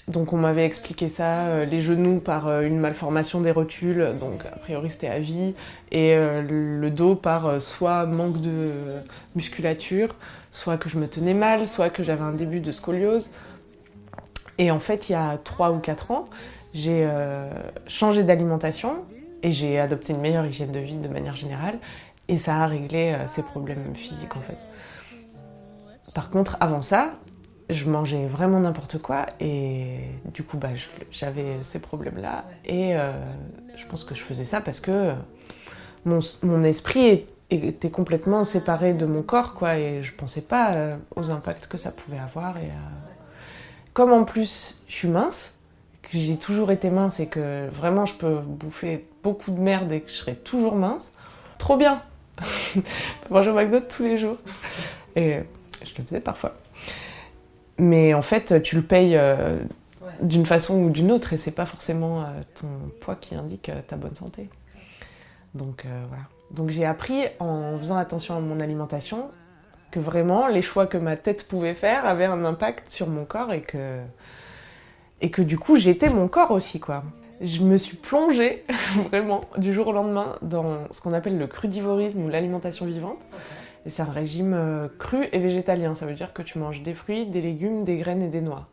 Donc 0.06 0.34
on 0.34 0.36
m'avait 0.36 0.66
expliqué 0.66 1.08
ça, 1.08 1.46
euh, 1.46 1.64
les 1.64 1.80
genoux 1.80 2.20
par 2.20 2.46
euh, 2.46 2.60
une 2.60 2.78
malformation 2.78 3.40
des 3.40 3.50
rotules, 3.50 4.12
donc 4.20 4.44
a 4.44 4.56
priori 4.56 4.90
c'était 4.90 5.08
à 5.08 5.18
vie, 5.18 5.54
et 5.92 6.14
euh, 6.14 6.42
le 6.42 6.90
dos 6.90 7.14
par 7.14 7.62
soit 7.62 8.04
manque 8.04 8.40
de 8.42 8.70
musculature, 9.34 10.14
soit 10.52 10.76
que 10.76 10.90
je 10.90 10.98
me 10.98 11.08
tenais 11.08 11.32
mal, 11.32 11.66
soit 11.66 11.88
que 11.88 12.02
j'avais 12.02 12.22
un 12.22 12.32
début 12.32 12.60
de 12.60 12.70
scoliose. 12.70 13.30
Et 14.58 14.70
en 14.70 14.78
fait, 14.78 15.08
il 15.08 15.12
y 15.12 15.16
a 15.16 15.36
3 15.42 15.72
ou 15.72 15.78
4 15.78 16.12
ans, 16.12 16.28
j'ai 16.74 17.08
changé 17.86 18.24
d'alimentation 18.24 19.04
et 19.42 19.52
j'ai 19.52 19.78
adopté 19.78 20.12
une 20.12 20.20
meilleure 20.20 20.44
hygiène 20.44 20.72
de 20.72 20.80
vie 20.80 20.96
de 20.96 21.08
manière 21.08 21.36
générale, 21.36 21.78
et 22.28 22.38
ça 22.38 22.56
a 22.56 22.66
réglé 22.66 23.16
ces 23.26 23.42
problèmes 23.42 23.94
physiques 23.94 24.36
en 24.36 24.40
fait. 24.40 24.58
Par 26.14 26.30
contre, 26.30 26.56
avant 26.60 26.82
ça, 26.82 27.12
je 27.70 27.88
mangeais 27.88 28.26
vraiment 28.26 28.60
n'importe 28.60 28.98
quoi 28.98 29.26
et 29.40 29.98
du 30.32 30.42
coup 30.42 30.58
bah, 30.58 30.68
j'avais 31.10 31.62
ces 31.62 31.78
problèmes-là. 31.78 32.44
Et 32.64 32.96
euh, 32.96 33.12
je 33.76 33.86
pense 33.86 34.04
que 34.04 34.14
je 34.14 34.20
faisais 34.20 34.44
ça 34.44 34.60
parce 34.60 34.80
que 34.80 35.12
mon, 36.04 36.62
esprit 36.62 37.26
était 37.50 37.90
complètement 37.90 38.44
séparé 38.44 38.92
de 38.92 39.06
mon 39.06 39.22
corps 39.22 39.54
quoi. 39.54 39.78
Et 39.78 40.02
je 40.02 40.12
pensais 40.12 40.42
pas 40.42 40.74
euh, 40.74 40.96
aux 41.16 41.30
impacts 41.30 41.66
que 41.66 41.78
ça 41.78 41.90
pouvait 41.90 42.18
avoir. 42.18 42.58
Et 42.58 42.66
euh, 42.66 42.88
comme 43.92 44.12
en 44.12 44.24
plus 44.24 44.82
je 44.86 44.94
suis 44.94 45.08
mince 45.08 45.53
que 46.10 46.18
j'ai 46.18 46.36
toujours 46.36 46.70
été 46.70 46.90
mince 46.90 47.20
et 47.20 47.26
que 47.26 47.68
vraiment 47.68 48.06
je 48.06 48.14
peux 48.14 48.36
bouffer 48.36 49.06
beaucoup 49.22 49.50
de 49.50 49.60
merde 49.60 49.90
et 49.92 50.00
que 50.00 50.10
je 50.10 50.16
serai 50.16 50.36
toujours 50.36 50.76
mince 50.76 51.12
trop 51.58 51.76
bien 51.76 52.02
je 52.42 52.80
peux 52.80 53.34
manger 53.34 53.50
au 53.50 53.54
McDo 53.54 53.80
tous 53.80 54.02
les 54.02 54.18
jours 54.18 54.36
et 55.16 55.40
je 55.82 55.94
le 55.98 56.04
faisais 56.04 56.20
parfois 56.20 56.54
mais 57.78 58.14
en 58.14 58.22
fait, 58.22 58.62
tu 58.62 58.76
le 58.76 58.82
payes 58.82 59.16
euh, 59.16 59.58
d'une 60.20 60.46
façon 60.46 60.82
ou 60.82 60.90
d'une 60.90 61.10
autre 61.10 61.32
et 61.32 61.36
c'est 61.36 61.50
pas 61.50 61.66
forcément 61.66 62.22
euh, 62.22 62.26
ton 62.54 62.68
poids 63.00 63.16
qui 63.16 63.34
indique 63.34 63.68
euh, 63.68 63.80
ta 63.86 63.96
bonne 63.96 64.14
santé. 64.14 64.48
Donc 65.54 65.86
voilà. 66.08 66.24
Donc 66.50 66.70
j'ai 66.70 66.84
appris 66.84 67.26
en 67.38 67.78
faisant 67.78 67.96
attention 67.96 68.36
à 68.36 68.40
mon 68.40 68.58
alimentation 68.58 69.30
que 69.92 70.00
vraiment 70.00 70.48
les 70.48 70.62
choix 70.62 70.88
que 70.88 70.98
ma 70.98 71.16
tête 71.16 71.46
pouvait 71.46 71.74
faire 71.74 72.06
avaient 72.06 72.24
un 72.24 72.44
impact 72.44 72.90
sur 72.90 73.08
mon 73.08 73.24
corps 73.24 73.52
et 73.52 73.60
que, 73.60 74.00
et 75.24 75.30
que 75.30 75.40
du 75.40 75.58
coup 75.58 75.76
j'étais 75.76 76.10
mon 76.10 76.28
corps 76.28 76.50
aussi 76.50 76.80
quoi. 76.80 77.02
Je 77.40 77.62
me 77.62 77.78
suis 77.78 77.96
plongée 77.96 78.62
vraiment 79.08 79.40
du 79.56 79.72
jour 79.72 79.86
au 79.86 79.92
lendemain 79.92 80.36
dans 80.42 80.80
ce 80.90 81.00
qu'on 81.00 81.14
appelle 81.14 81.38
le 81.38 81.46
crudivorisme 81.46 82.22
ou 82.24 82.28
l'alimentation 82.28 82.84
vivante. 82.84 83.26
Et 83.86 83.90
c'est 83.90 84.02
un 84.02 84.12
régime 84.12 84.52
euh, 84.52 84.88
cru 84.98 85.26
et 85.32 85.38
végétalien. 85.38 85.94
Ça 85.94 86.04
veut 86.04 86.12
dire 86.12 86.34
que 86.34 86.42
tu 86.42 86.58
manges 86.58 86.82
des 86.82 86.92
fruits, 86.92 87.26
des 87.26 87.40
légumes, 87.40 87.84
des 87.84 87.96
graines 87.96 88.22
et 88.22 88.28
des 88.28 88.42
noix. 88.42 88.68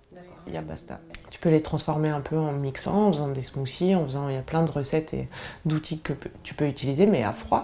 Il 0.46 0.54
y 0.54 0.58
a 0.58 0.62
basta. 0.62 1.00
Tu 1.30 1.40
peux 1.40 1.50
les 1.50 1.62
transformer 1.62 2.10
un 2.10 2.22
peu 2.22 2.38
en 2.38 2.52
mixant, 2.52 3.08
en 3.08 3.14
faisant 3.14 3.30
des 3.30 3.44
smoothies, 3.44 3.96
en 3.96 4.04
faisant. 4.04 4.28
Il 4.28 4.36
y 4.36 4.38
a 4.38 4.42
plein 4.42 4.64
de 4.64 4.72
recettes 4.72 5.14
et 5.14 5.30
d'outils 5.66 6.00
que 6.00 6.14
tu 6.44 6.54
peux 6.54 6.68
utiliser, 6.68 7.06
mais 7.06 7.24
à 7.24 7.32
froid. 7.32 7.62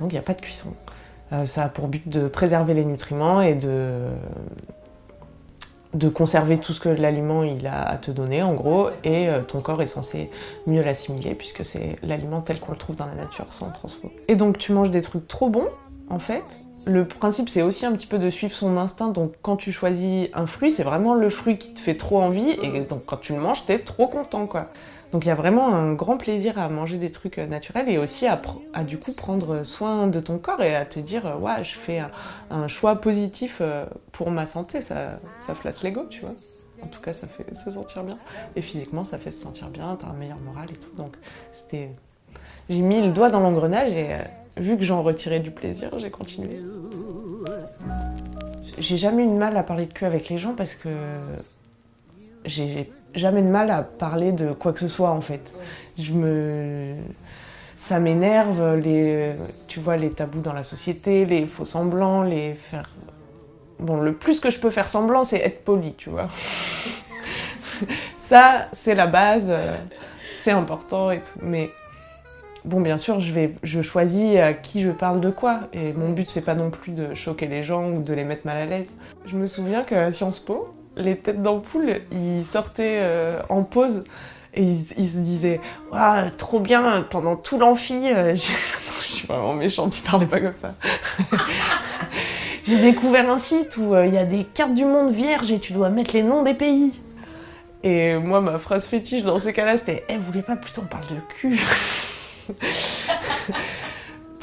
Donc 0.00 0.10
il 0.10 0.14
n'y 0.14 0.20
a 0.20 0.22
pas 0.22 0.34
de 0.34 0.40
cuisson. 0.40 0.74
Euh, 1.32 1.46
ça 1.46 1.64
a 1.64 1.68
pour 1.68 1.88
but 1.88 2.08
de 2.08 2.28
préserver 2.28 2.74
les 2.74 2.84
nutriments 2.84 3.40
et 3.40 3.54
de 3.54 4.08
de 5.94 6.08
conserver 6.08 6.58
tout 6.58 6.72
ce 6.72 6.80
que 6.80 6.88
l'aliment 6.88 7.42
il 7.42 7.66
a 7.66 7.82
à 7.82 7.96
te 7.96 8.10
donner 8.10 8.42
en 8.42 8.54
gros 8.54 8.88
et 9.04 9.28
euh, 9.28 9.42
ton 9.42 9.60
corps 9.60 9.80
est 9.80 9.86
censé 9.86 10.30
mieux 10.66 10.82
l'assimiler 10.82 11.34
puisque 11.34 11.64
c'est 11.64 11.96
l'aliment 12.02 12.40
tel 12.40 12.58
qu'on 12.60 12.72
le 12.72 12.78
trouve 12.78 12.96
dans 12.96 13.06
la 13.06 13.14
nature 13.14 13.46
sans 13.50 13.70
transfo. 13.70 14.10
Et 14.28 14.36
donc 14.36 14.58
tu 14.58 14.72
manges 14.72 14.90
des 14.90 15.02
trucs 15.02 15.28
trop 15.28 15.48
bons 15.48 15.68
en 16.10 16.18
fait 16.18 16.44
le 16.86 17.06
principe, 17.06 17.48
c'est 17.48 17.62
aussi 17.62 17.86
un 17.86 17.92
petit 17.92 18.06
peu 18.06 18.18
de 18.18 18.28
suivre 18.28 18.52
son 18.52 18.76
instinct. 18.76 19.08
Donc, 19.08 19.32
quand 19.42 19.56
tu 19.56 19.72
choisis 19.72 20.28
un 20.34 20.46
fruit, 20.46 20.70
c'est 20.70 20.82
vraiment 20.82 21.14
le 21.14 21.30
fruit 21.30 21.56
qui 21.56 21.72
te 21.72 21.80
fait 21.80 21.96
trop 21.96 22.20
envie. 22.20 22.50
Et 22.62 22.80
donc, 22.80 23.04
quand 23.06 23.16
tu 23.16 23.32
le 23.32 23.40
manges, 23.40 23.64
t'es 23.64 23.78
trop 23.78 24.06
content, 24.06 24.46
quoi. 24.46 24.68
Donc, 25.14 25.26
il 25.26 25.28
y 25.28 25.30
a 25.30 25.36
vraiment 25.36 25.72
un 25.72 25.92
grand 25.92 26.16
plaisir 26.16 26.58
à 26.58 26.68
manger 26.68 26.98
des 26.98 27.12
trucs 27.12 27.38
euh, 27.38 27.46
naturels 27.46 27.88
et 27.88 27.98
aussi 27.98 28.26
à, 28.26 28.36
du 28.82 28.98
coup 28.98 29.12
prendre 29.12 29.62
soin 29.62 30.08
de 30.08 30.18
ton 30.18 30.38
corps 30.38 30.60
et 30.60 30.74
à 30.74 30.84
te 30.84 30.98
dire, 30.98 31.24
euh, 31.24 31.36
ouais, 31.36 31.62
je 31.62 31.78
fais 31.78 32.02
un, 32.50 32.66
choix 32.66 32.96
positif 32.96 33.58
euh, 33.60 33.86
pour 34.10 34.32
ma 34.32 34.44
santé. 34.44 34.80
Ça, 34.80 35.20
ça 35.38 35.54
flatte 35.54 35.84
l'ego, 35.84 36.06
tu 36.10 36.22
vois. 36.22 36.34
En 36.82 36.88
tout 36.88 37.00
cas, 37.00 37.12
ça 37.12 37.28
fait 37.28 37.54
se 37.54 37.70
sentir 37.70 38.02
bien. 38.02 38.18
Et 38.56 38.60
physiquement, 38.60 39.04
ça 39.04 39.16
fait 39.16 39.30
se 39.30 39.40
sentir 39.40 39.68
bien, 39.68 39.94
t'as 39.94 40.08
un 40.08 40.14
meilleur 40.14 40.38
moral 40.38 40.68
et 40.72 40.76
tout. 40.76 40.90
Donc, 40.96 41.14
c'était. 41.52 41.92
J'ai 42.68 42.80
mis 42.80 43.00
le 43.00 43.12
doigt 43.12 43.30
dans 43.30 43.38
l'engrenage 43.38 43.92
et 43.92 44.16
vu 44.56 44.76
que 44.76 44.82
j'en 44.82 45.04
retirais 45.04 45.38
du 45.38 45.52
plaisir, 45.52 45.96
j'ai 45.96 46.10
continué. 46.10 46.60
J'ai 48.78 48.96
jamais 48.96 49.22
eu 49.22 49.28
de 49.28 49.32
mal 49.32 49.56
à 49.56 49.62
parler 49.62 49.86
de 49.86 49.92
cul 49.92 50.06
avec 50.06 50.28
les 50.28 50.38
gens 50.38 50.54
parce 50.54 50.74
que 50.74 50.88
j'ai 52.44 52.90
jamais 53.14 53.42
de 53.42 53.48
mal 53.48 53.70
à 53.70 53.82
parler 53.82 54.32
de 54.32 54.52
quoi 54.52 54.72
que 54.72 54.80
ce 54.80 54.88
soit 54.88 55.10
en 55.10 55.20
fait. 55.20 55.52
Je 55.98 56.12
me 56.12 56.94
ça 57.76 57.98
m'énerve 57.98 58.76
les 58.76 59.34
tu 59.66 59.80
vois 59.80 59.96
les 59.96 60.10
tabous 60.10 60.40
dans 60.40 60.52
la 60.52 60.64
société, 60.64 61.26
les 61.26 61.46
faux 61.46 61.64
semblants, 61.64 62.22
les 62.22 62.54
faire 62.54 62.88
bon 63.78 63.96
le 64.00 64.14
plus 64.14 64.40
que 64.40 64.50
je 64.50 64.58
peux 64.58 64.70
faire 64.70 64.88
semblant 64.88 65.24
c'est 65.24 65.38
être 65.38 65.64
poli, 65.64 65.94
tu 65.94 66.10
vois. 66.10 66.28
ça 68.16 68.68
c'est 68.72 68.94
la 68.94 69.06
base, 69.06 69.52
c'est 70.30 70.52
important 70.52 71.10
et 71.10 71.20
tout 71.20 71.38
mais 71.42 71.70
Bon, 72.64 72.80
bien 72.80 72.96
sûr, 72.96 73.20
je, 73.20 73.30
vais, 73.30 73.54
je 73.62 73.82
choisis 73.82 74.38
à 74.38 74.54
qui 74.54 74.80
je 74.80 74.90
parle 74.90 75.20
de 75.20 75.28
quoi. 75.28 75.60
Et 75.74 75.92
mon 75.92 76.10
but, 76.10 76.30
c'est 76.30 76.40
pas 76.44 76.54
non 76.54 76.70
plus 76.70 76.92
de 76.92 77.12
choquer 77.12 77.46
les 77.46 77.62
gens 77.62 77.90
ou 77.90 78.02
de 78.02 78.14
les 78.14 78.24
mettre 78.24 78.46
mal 78.46 78.56
à 78.56 78.64
l'aise. 78.64 78.88
Je 79.26 79.36
me 79.36 79.46
souviens 79.46 79.84
qu'à 79.84 80.10
Sciences 80.10 80.40
Po, 80.40 80.74
les 80.96 81.16
têtes 81.16 81.42
d'ampoule, 81.42 82.00
ils 82.12 82.44
sortaient 82.44 82.98
euh, 83.00 83.38
en 83.48 83.62
pause 83.62 84.04
et 84.54 84.62
ils, 84.62 85.08
se 85.08 85.18
disaient 85.18 85.60
ah, 85.92 86.26
trop 86.36 86.60
bien, 86.60 87.04
pendant 87.10 87.36
tout 87.36 87.58
l'amphi, 87.58 88.08
euh, 88.12 88.34
je 88.36 89.02
suis 89.02 89.26
vraiment 89.26 89.54
méchante, 89.54 89.98
ils 89.98 90.02
parlaient 90.02 90.26
pas 90.26 90.40
comme 90.40 90.52
ça. 90.52 90.74
J'ai 92.66 92.78
découvert 92.78 93.30
un 93.30 93.38
site 93.38 93.76
où 93.76 93.94
euh, 93.94 94.06
il 94.06 94.14
y 94.14 94.18
a 94.18 94.24
des 94.24 94.44
cartes 94.44 94.74
du 94.74 94.84
monde 94.84 95.12
vierges 95.12 95.50
et 95.50 95.58
tu 95.58 95.72
dois 95.72 95.90
mettre 95.90 96.14
les 96.14 96.22
noms 96.22 96.42
des 96.42 96.54
pays. 96.54 97.00
Et 97.82 98.16
moi, 98.16 98.40
ma 98.40 98.58
phrase 98.58 98.86
fétiche 98.86 99.24
dans 99.24 99.38
ces 99.38 99.52
cas-là, 99.52 99.76
c'était 99.76 100.04
Eh, 100.08 100.16
vous 100.16 100.22
voulez 100.22 100.42
pas 100.42 100.56
plutôt 100.56 100.82
on 100.82 100.86
parle 100.86 101.06
de 101.08 101.16
cul? 101.36 101.60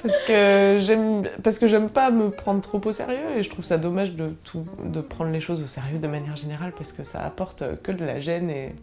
parce 0.01 0.19
que 0.21 0.77
j'aime 0.79 1.27
parce 1.43 1.59
que 1.59 1.67
j'aime 1.67 1.89
pas 1.89 2.11
me 2.11 2.29
prendre 2.29 2.61
trop 2.61 2.81
au 2.83 2.91
sérieux 2.91 3.37
et 3.37 3.43
je 3.43 3.49
trouve 3.49 3.65
ça 3.65 3.77
dommage 3.77 4.13
de 4.13 4.29
tout 4.43 4.65
de 4.83 5.01
prendre 5.01 5.31
les 5.31 5.39
choses 5.39 5.61
au 5.63 5.67
sérieux 5.67 5.99
de 5.99 6.07
manière 6.07 6.35
générale 6.35 6.71
parce 6.75 6.91
que 6.91 7.03
ça 7.03 7.23
apporte 7.23 7.63
que 7.83 7.91
de 7.91 8.03
la 8.03 8.19
gêne 8.19 8.49
et 8.49 8.75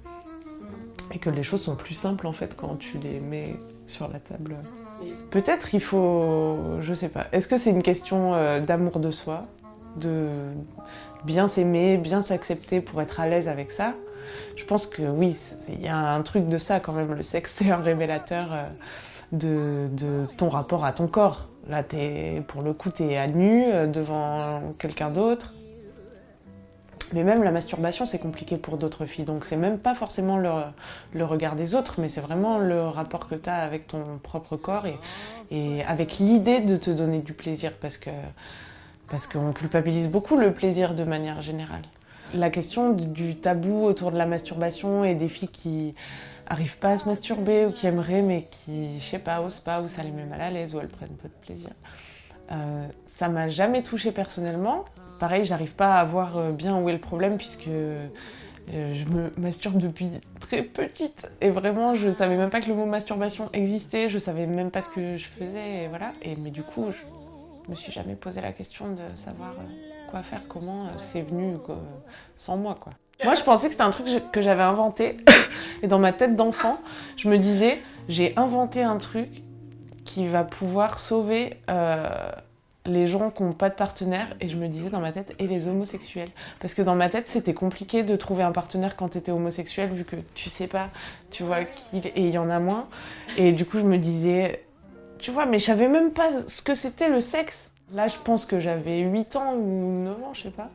et 1.12 1.18
que 1.18 1.30
les 1.30 1.42
choses 1.42 1.62
sont 1.62 1.76
plus 1.76 1.94
simples 1.94 2.26
en 2.26 2.32
fait 2.32 2.54
quand 2.56 2.76
tu 2.76 2.98
les 2.98 3.20
mets 3.20 3.56
sur 3.86 4.08
la 4.08 4.18
table. 4.18 4.56
Peut-être 5.30 5.74
il 5.74 5.80
faut 5.80 6.58
je 6.80 6.94
sais 6.94 7.08
pas. 7.08 7.26
Est-ce 7.32 7.48
que 7.48 7.56
c'est 7.56 7.70
une 7.70 7.82
question 7.82 8.34
euh, 8.34 8.60
d'amour 8.60 9.00
de 9.00 9.10
soi, 9.10 9.46
de 9.96 10.28
bien 11.24 11.48
s'aimer, 11.48 11.96
bien 11.96 12.22
s'accepter 12.22 12.80
pour 12.80 13.00
être 13.00 13.20
à 13.20 13.26
l'aise 13.26 13.48
avec 13.48 13.70
ça? 13.70 13.94
Je 14.56 14.64
pense 14.64 14.86
que 14.86 15.02
oui, 15.02 15.36
il 15.68 15.80
y 15.80 15.88
a 15.88 15.96
un 15.96 16.22
truc 16.22 16.48
de 16.48 16.58
ça 16.58 16.80
quand 16.80 16.92
même. 16.92 17.12
Le 17.14 17.22
sexe 17.22 17.54
c'est 17.56 17.70
un 17.70 17.78
révélateur. 17.78 18.52
Euh, 18.52 18.68
de, 19.32 19.88
ton 20.36 20.48
rapport 20.48 20.84
à 20.84 20.92
ton 20.92 21.06
corps. 21.06 21.48
Là, 21.68 21.82
pour 22.46 22.62
le 22.62 22.72
coup, 22.72 22.90
tu 22.90 23.04
es 23.04 23.16
à 23.16 23.26
nu 23.26 23.64
devant 23.88 24.62
quelqu'un 24.78 25.10
d'autre. 25.10 25.54
Mais 27.14 27.24
même 27.24 27.42
la 27.42 27.50
masturbation, 27.50 28.04
c'est 28.04 28.18
compliqué 28.18 28.58
pour 28.58 28.76
d'autres 28.76 29.06
filles. 29.06 29.24
Donc, 29.24 29.44
c'est 29.44 29.56
même 29.56 29.78
pas 29.78 29.94
forcément 29.94 30.36
le, 30.36 31.24
regard 31.24 31.56
des 31.56 31.74
autres, 31.74 32.00
mais 32.00 32.08
c'est 32.08 32.20
vraiment 32.20 32.58
le 32.58 32.82
rapport 32.82 33.28
que 33.28 33.34
tu 33.34 33.48
as 33.48 33.56
avec 33.56 33.86
ton 33.86 34.18
propre 34.22 34.56
corps 34.56 34.86
et, 34.86 34.98
et 35.50 35.82
avec 35.84 36.18
l'idée 36.18 36.60
de 36.60 36.76
te 36.76 36.90
donner 36.90 37.20
du 37.20 37.32
plaisir. 37.32 37.72
Parce 37.80 37.96
que 37.96 38.10
parce 39.10 39.26
qu'on 39.26 39.52
culpabilise 39.52 40.06
beaucoup 40.06 40.36
le 40.36 40.52
plaisir 40.52 40.94
de 40.94 41.04
manière 41.04 41.40
générale. 41.40 41.82
La 42.34 42.50
question 42.50 42.92
du 42.92 43.36
tabou 43.36 43.84
autour 43.84 44.12
de 44.12 44.18
la 44.18 44.26
masturbation 44.26 45.02
et 45.02 45.14
des 45.14 45.28
filles 45.28 45.48
qui 45.48 45.94
arrivent 46.48 46.78
pas 46.78 46.92
à 46.92 46.98
se 46.98 47.08
masturber 47.08 47.66
ou 47.66 47.72
qui 47.72 47.86
aimeraient 47.86 48.22
mais 48.22 48.42
qui, 48.42 48.98
je 48.98 49.04
sais 49.04 49.18
pas, 49.18 49.40
osent 49.42 49.60
pas 49.60 49.80
ou 49.82 49.88
ça 49.88 50.02
les 50.02 50.10
met 50.10 50.24
mal 50.24 50.40
à 50.40 50.50
l'aise 50.50 50.74
ou 50.74 50.80
elles 50.80 50.88
prennent 50.88 51.16
peu 51.16 51.28
de 51.28 51.46
plaisir. 51.46 51.70
Euh, 52.50 52.86
ça 53.04 53.28
m'a 53.28 53.48
jamais 53.48 53.82
touché 53.82 54.10
personnellement. 54.10 54.84
Pareil, 55.18 55.44
j'arrive 55.44 55.74
pas 55.74 55.96
à 55.96 56.04
voir 56.04 56.38
euh, 56.38 56.52
bien 56.52 56.78
où 56.78 56.88
est 56.88 56.92
le 56.92 56.98
problème 56.98 57.36
puisque 57.36 57.68
euh, 57.68 58.08
je 58.66 59.04
me 59.06 59.32
masturbe 59.36 59.78
depuis 59.78 60.10
très 60.40 60.62
petite 60.62 61.28
et 61.40 61.50
vraiment 61.50 61.94
je 61.94 62.10
savais 62.10 62.36
même 62.36 62.50
pas 62.50 62.60
que 62.60 62.68
le 62.68 62.74
mot 62.74 62.86
masturbation 62.86 63.50
existait, 63.52 64.08
je 64.08 64.18
savais 64.18 64.46
même 64.46 64.70
pas 64.70 64.82
ce 64.82 64.88
que 64.88 65.02
je 65.02 65.26
faisais 65.26 65.84
et 65.84 65.88
voilà. 65.88 66.12
Et 66.22 66.36
mais 66.36 66.50
du 66.50 66.62
coup, 66.62 66.86
je 66.90 67.70
me 67.70 67.74
suis 67.74 67.92
jamais 67.92 68.14
posé 68.14 68.40
la 68.40 68.52
question 68.52 68.94
de 68.94 69.06
savoir 69.08 69.54
quoi 70.10 70.22
faire, 70.22 70.42
comment 70.48 70.86
c'est 70.96 71.22
venu 71.22 71.56
sans 72.36 72.56
moi 72.56 72.78
quoi. 72.80 72.94
Moi, 73.24 73.34
je 73.34 73.42
pensais 73.42 73.66
que 73.66 73.72
c'était 73.72 73.84
un 73.84 73.90
truc 73.90 74.06
que 74.30 74.42
j'avais 74.42 74.62
inventé. 74.62 75.16
Et 75.82 75.88
dans 75.88 75.98
ma 75.98 76.12
tête 76.12 76.36
d'enfant, 76.36 76.78
je 77.16 77.28
me 77.28 77.36
disais, 77.36 77.80
j'ai 78.08 78.32
inventé 78.36 78.82
un 78.82 78.96
truc 78.96 79.42
qui 80.04 80.26
va 80.26 80.44
pouvoir 80.44 80.98
sauver 80.98 81.56
euh, 81.68 82.08
les 82.86 83.06
gens 83.06 83.30
qui 83.30 83.42
n'ont 83.42 83.52
pas 83.52 83.70
de 83.70 83.74
partenaire. 83.74 84.28
Et 84.40 84.48
je 84.48 84.56
me 84.56 84.68
disais 84.68 84.88
dans 84.88 85.00
ma 85.00 85.10
tête, 85.10 85.34
et 85.40 85.48
les 85.48 85.66
homosexuels. 85.66 86.30
Parce 86.60 86.74
que 86.74 86.82
dans 86.82 86.94
ma 86.94 87.08
tête, 87.08 87.26
c'était 87.26 87.54
compliqué 87.54 88.04
de 88.04 88.14
trouver 88.14 88.44
un 88.44 88.52
partenaire 88.52 88.94
quand 88.94 89.10
tu 89.10 89.18
étais 89.18 89.32
homosexuel, 89.32 89.90
vu 89.90 90.04
que 90.04 90.16
tu 90.34 90.48
sais 90.48 90.68
pas, 90.68 90.88
tu 91.30 91.42
vois, 91.42 91.64
qui. 91.64 91.98
Et 91.98 92.28
il 92.28 92.30
y 92.30 92.38
en 92.38 92.48
a 92.48 92.60
moins. 92.60 92.88
Et 93.36 93.50
du 93.50 93.64
coup, 93.64 93.78
je 93.78 93.84
me 93.84 93.98
disais, 93.98 94.64
tu 95.18 95.32
vois, 95.32 95.44
mais 95.44 95.58
je 95.58 95.66
savais 95.66 95.88
même 95.88 96.12
pas 96.12 96.30
ce 96.46 96.62
que 96.62 96.74
c'était 96.74 97.08
le 97.08 97.20
sexe. 97.20 97.72
Là, 97.92 98.06
je 98.06 98.16
pense 98.22 98.46
que 98.46 98.60
j'avais 98.60 99.00
8 99.00 99.36
ans 99.36 99.54
ou 99.54 100.04
9 100.04 100.22
ans, 100.22 100.34
je 100.34 100.42
sais 100.42 100.50
pas. 100.50 100.70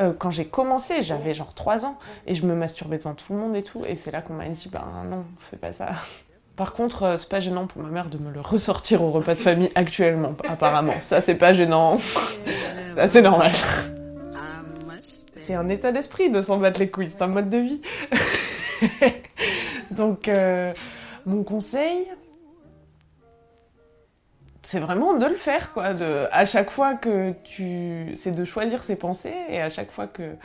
Euh, 0.00 0.12
quand 0.18 0.30
j'ai 0.30 0.46
commencé, 0.46 1.02
j'avais 1.02 1.34
genre 1.34 1.54
3 1.54 1.84
ans 1.84 1.98
et 2.26 2.34
je 2.34 2.46
me 2.46 2.54
masturbais 2.54 2.98
devant 2.98 3.14
tout 3.14 3.32
le 3.32 3.38
monde 3.38 3.54
et 3.54 3.62
tout. 3.62 3.84
Et 3.86 3.94
c'est 3.94 4.10
là 4.10 4.22
qu'on 4.22 4.34
m'a 4.34 4.48
dit, 4.48 4.68
bah 4.72 4.84
non, 5.10 5.24
fais 5.50 5.56
pas 5.56 5.72
ça. 5.72 5.90
Par 6.56 6.74
contre, 6.74 7.02
euh, 7.04 7.16
c'est 7.16 7.28
pas 7.28 7.40
gênant 7.40 7.66
pour 7.66 7.82
ma 7.82 7.88
mère 7.88 8.08
de 8.08 8.18
me 8.18 8.30
le 8.30 8.40
ressortir 8.40 9.02
au 9.02 9.10
repas 9.10 9.34
de 9.34 9.40
famille 9.40 9.70
actuellement, 9.74 10.34
apparemment. 10.48 11.00
Ça, 11.00 11.20
c'est 11.20 11.34
pas 11.34 11.52
gênant. 11.52 11.96
c'est 12.78 13.00
assez 13.00 13.22
normal. 13.22 13.52
C'est 15.34 15.54
un 15.54 15.68
état 15.68 15.90
d'esprit 15.90 16.30
de 16.30 16.40
s'en 16.40 16.58
battre 16.58 16.78
les 16.78 16.88
couilles, 16.88 17.08
c'est 17.08 17.22
un 17.22 17.26
mode 17.26 17.48
de 17.48 17.58
vie. 17.58 17.82
Donc, 19.90 20.28
euh, 20.28 20.72
mon 21.26 21.42
conseil, 21.42 22.06
c'est 24.62 24.80
vraiment 24.80 25.14
de 25.14 25.26
le 25.26 25.34
faire, 25.34 25.72
quoi. 25.72 25.92
À 26.30 26.44
chaque 26.44 26.70
fois 26.70 26.94
que 26.94 27.32
tu. 27.44 28.12
C'est 28.14 28.30
de 28.30 28.44
choisir 28.44 28.82
ses 28.82 28.96
pensées 28.96 29.34
et 29.48 29.60
à 29.60 29.70
chaque 29.70 29.90
fois 29.90 30.06
que 30.06 30.36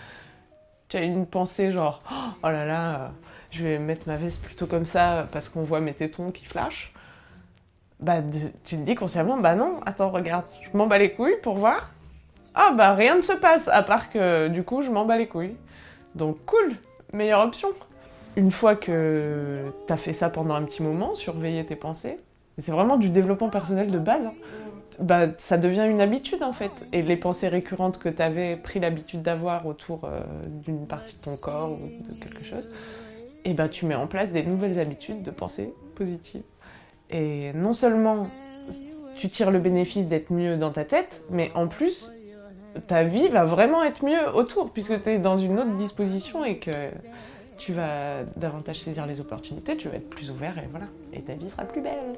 tu 0.89 0.97
as 0.97 1.01
une 1.01 1.25
pensée 1.25 1.71
genre 1.71 2.01
oh 2.43 2.49
là 2.49 2.65
là, 2.65 3.11
je 3.51 3.63
vais 3.63 3.77
mettre 3.77 4.07
ma 4.07 4.15
veste 4.15 4.41
plutôt 4.43 4.67
comme 4.67 4.85
ça 4.85 5.27
parce 5.31 5.49
qu'on 5.49 5.63
voit 5.63 5.81
mes 5.81 5.93
tétons 5.93 6.31
qui 6.31 6.45
flashent, 6.45 6.93
bah 7.99 8.21
tu 8.63 8.77
te 8.77 8.81
dis 8.83 8.95
consciemment 8.95 9.37
bah 9.37 9.55
non, 9.55 9.81
attends, 9.85 10.09
regarde, 10.09 10.45
je 10.61 10.77
m'en 10.77 10.87
bats 10.87 10.97
les 10.97 11.11
couilles 11.11 11.37
pour 11.43 11.55
voir. 11.57 11.91
Ah 12.55 12.71
bah 12.75 12.93
rien 12.93 13.15
ne 13.15 13.21
se 13.21 13.33
passe 13.33 13.67
à 13.67 13.83
part 13.83 14.09
que 14.09 14.47
du 14.47 14.63
coup 14.63 14.81
je 14.81 14.89
m'en 14.89 15.05
bats 15.05 15.17
les 15.17 15.27
couilles. 15.27 15.57
Donc 16.15 16.37
cool, 16.45 16.73
meilleure 17.13 17.41
option. 17.41 17.69
Une 18.35 18.51
fois 18.51 18.75
que 18.75 19.73
t'as 19.87 19.97
fait 19.97 20.13
ça 20.13 20.29
pendant 20.29 20.55
un 20.55 20.63
petit 20.63 20.83
moment, 20.83 21.15
surveiller 21.15 21.65
tes 21.65 21.75
pensées, 21.75 22.19
c'est 22.57 22.71
vraiment 22.71 22.97
du 22.97 23.09
développement 23.09 23.49
personnel 23.49 23.91
de 23.91 23.99
base. 23.99 24.25
Hein. 24.25 24.33
Bah, 24.99 25.27
ça 25.37 25.57
devient 25.57 25.85
une 25.87 26.01
habitude 26.01 26.41
en 26.41 26.53
fait. 26.53 26.71
Et 26.91 27.01
les 27.01 27.17
pensées 27.17 27.47
récurrentes 27.47 27.99
que 27.99 28.09
tu 28.09 28.21
avais 28.21 28.55
pris 28.55 28.79
l'habitude 28.79 29.21
d'avoir 29.21 29.67
autour 29.67 30.05
euh, 30.05 30.21
d'une 30.49 30.87
partie 30.87 31.17
de 31.17 31.23
ton 31.23 31.35
corps 31.35 31.71
ou 31.71 32.03
de 32.03 32.13
quelque 32.19 32.43
chose, 32.43 32.69
et 33.45 33.53
bah, 33.53 33.69
tu 33.69 33.85
mets 33.85 33.95
en 33.95 34.07
place 34.07 34.31
des 34.31 34.43
nouvelles 34.43 34.79
habitudes 34.79 35.21
de 35.21 35.31
pensée 35.31 35.73
positive. 35.95 36.41
Et 37.09 37.53
non 37.53 37.73
seulement 37.73 38.27
tu 39.15 39.29
tires 39.29 39.51
le 39.51 39.59
bénéfice 39.59 40.07
d'être 40.07 40.31
mieux 40.31 40.57
dans 40.57 40.71
ta 40.71 40.85
tête, 40.85 41.23
mais 41.29 41.51
en 41.55 41.67
plus, 41.67 42.11
ta 42.85 43.03
vie 43.03 43.27
va 43.29 43.45
vraiment 43.45 43.83
être 43.83 44.05
mieux 44.05 44.29
autour, 44.35 44.71
puisque 44.71 45.01
tu 45.01 45.09
es 45.09 45.19
dans 45.19 45.37
une 45.37 45.59
autre 45.59 45.75
disposition 45.75 46.45
et 46.45 46.59
que 46.59 46.71
tu 47.57 47.73
vas 47.73 48.23
davantage 48.35 48.79
saisir 48.79 49.05
les 49.05 49.19
opportunités, 49.19 49.75
tu 49.77 49.89
vas 49.89 49.95
être 49.95 50.09
plus 50.09 50.31
ouvert 50.31 50.57
et 50.57 50.67
voilà. 50.69 50.87
Et 51.13 51.21
ta 51.21 51.33
vie 51.33 51.49
sera 51.49 51.65
plus 51.65 51.81
belle. 51.81 52.17